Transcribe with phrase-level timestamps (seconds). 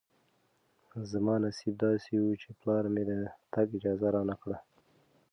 [1.11, 3.11] زما نصیب داسې و چې پلار مې د
[3.53, 4.57] تګ اجازه رانه کړه.